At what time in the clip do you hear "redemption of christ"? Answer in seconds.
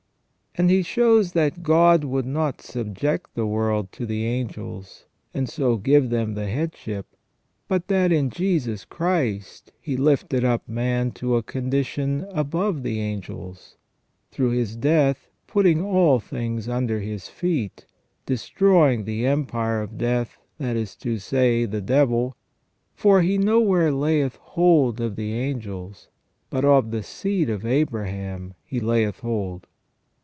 0.83-1.63